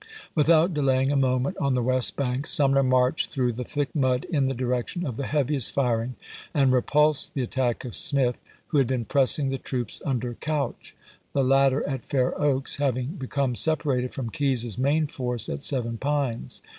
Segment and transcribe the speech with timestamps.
[0.33, 4.47] Without delaying a moment on the west bank, Sumner marched through the thick mud in
[4.47, 6.15] the direction of the heaviest firing
[6.55, 10.95] and repulsed the attack of Smith, who had been pressing the troops Tinder Couch;
[11.33, 15.99] the latter at Fair Oaks having be come separated from Keyes's main force at Seven
[15.99, 16.63] Pines.